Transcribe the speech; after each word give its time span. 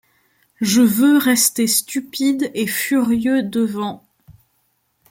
Je 0.61 0.81
veux 0.81 1.15
rester 1.19 1.67
stupide 1.67 2.49
et 2.55 2.65
furieux 2.65 3.43
devant 3.43 4.03